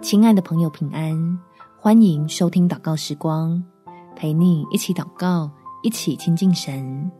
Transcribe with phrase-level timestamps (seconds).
[0.00, 1.38] 亲爱的朋友，平安！
[1.78, 3.62] 欢迎收听祷告时光，
[4.14, 5.50] 陪你一起祷告，
[5.82, 7.10] 一起亲近神。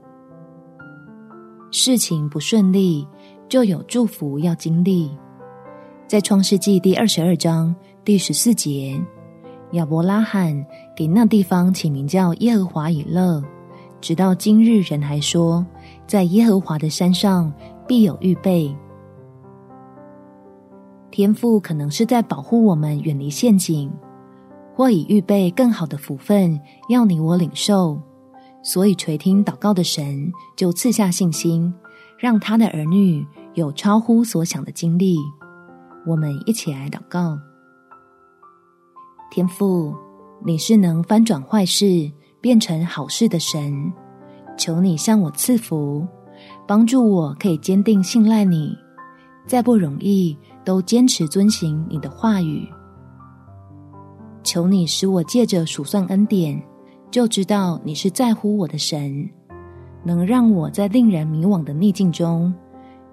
[1.71, 3.07] 事情不顺利，
[3.47, 5.11] 就有祝福要经历。
[6.07, 8.99] 在创世纪第二十二章第十四节，
[9.73, 10.65] 亚伯拉罕
[10.97, 13.43] 给那地方起名叫耶和华以勒，
[14.01, 15.65] 直到今日，人还说，
[16.07, 17.53] 在耶和华的山上
[17.87, 18.75] 必有预备。
[21.17, 23.91] 天父可能是在保护我们远离陷阱，
[24.75, 27.99] 或已预备更好的福分要你我领受，
[28.63, 31.73] 所以垂听祷告的神就赐下信心，
[32.19, 35.17] 让他的儿女有超乎所想的经历。
[36.07, 37.39] 我们一起来祷告：
[39.31, 39.95] 天父，
[40.45, 42.13] 你是能翻转坏事
[42.43, 43.91] 变成好事的神，
[44.59, 46.07] 求你向我赐福，
[46.69, 48.77] 帮助我可以坚定信赖你，
[49.47, 52.69] 再不容易，都坚持遵行你的话语，
[54.43, 56.61] 求你使我借着数算恩典，
[57.11, 59.29] 就知道你是在乎我的神，
[60.03, 62.53] 能让我在令人迷惘的逆境中，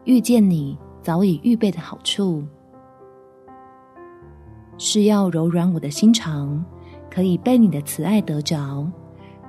[0.05, 2.43] 遇见你早已预备的好处，
[4.79, 6.65] 是要柔软我的心肠，
[7.11, 8.87] 可以被你的慈爱得着，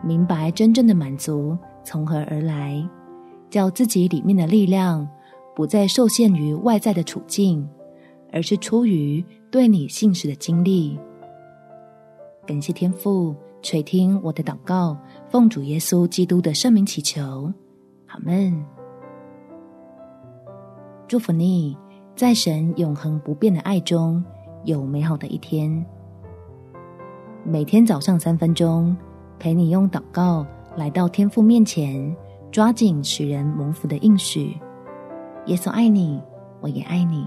[0.02, 2.86] 明白真正的满足从何而来，
[3.48, 5.08] 叫自己里面的力量
[5.54, 7.68] 不再受限于外在的处境。
[8.34, 10.98] 而是出于对你信实的经历。
[12.44, 14.98] 感谢天父垂听我的祷告，
[15.30, 17.52] 奉主耶稣基督的圣名祈求，
[18.08, 18.60] 阿门。
[21.06, 21.78] 祝福你，
[22.16, 24.22] 在神永恒不变的爱中
[24.64, 25.86] 有美好的一天。
[27.44, 28.96] 每天早上三分钟，
[29.38, 30.44] 陪你用祷告
[30.76, 32.12] 来到天父面前，
[32.50, 34.58] 抓紧使人蒙福的应许。
[35.46, 36.22] 耶稣爱你，
[36.60, 37.26] 我也爱你。